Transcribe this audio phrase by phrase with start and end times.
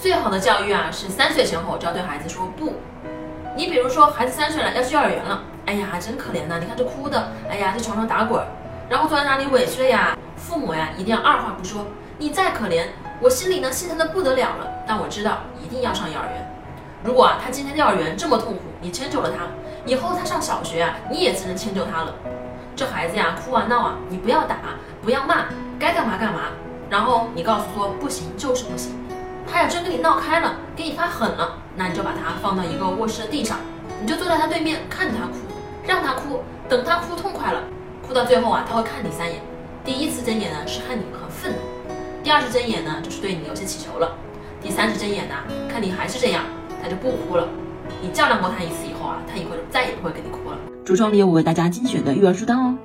[0.00, 2.72] 最好的教育啊，是三岁前后就要对孩子说不。
[3.54, 6.56] 你比如说，孩子三岁了要去幼儿园了，哎呀，真可怜呐！
[6.58, 8.42] 你看这哭的，哎呀，在床上打滚，
[8.88, 10.16] 然后坐在那里委屈了呀。
[10.36, 11.84] 父母呀，一定要二话不说，
[12.16, 12.86] 你再可怜，
[13.20, 14.72] 我心里呢心疼的不得了了。
[14.86, 16.50] 但我知道一定要上幼儿园。
[17.04, 19.44] 如果啊，他今天幼儿园这么痛苦，你迁就了他，
[19.84, 22.14] 以后他上小学啊，你也只能迁就他了。
[22.74, 24.56] 这孩子呀，哭啊闹啊，你不要打，
[25.02, 25.44] 不要骂，
[25.78, 26.44] 该干嘛干嘛。
[26.88, 28.98] 然后你告诉说不行就是不行。
[29.52, 33.58] 他要真跟你闹开了，给你发狠了，那你就把他放到一个卧室的地上，
[34.00, 35.38] 你就坐在他对面看着他哭，
[35.86, 37.62] 让他哭，等他哭痛快了，
[38.06, 39.40] 哭到最后啊，他会看你三眼。
[39.84, 41.58] 第一次睁眼呢是看你很愤怒，
[42.22, 44.12] 第二次睁眼呢就是对你有些乞求了，
[44.62, 45.34] 第三次睁眼呢
[45.68, 46.44] 看你还是这样，
[46.82, 47.48] 他就不哭了。
[48.00, 50.56] 你较量过他一次以后啊，他以后就再也不会跟你哭了。
[50.86, 52.78] 橱窗里有我为大家精选的育儿书单哦。